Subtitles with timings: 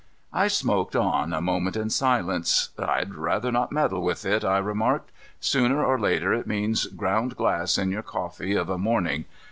[0.33, 2.69] I smoked on a moment in silence.
[2.79, 5.11] "I'd rather not meddle with it," I remarked.
[5.39, 9.25] "Sooner or later it means ground glass in your coffee of a morning.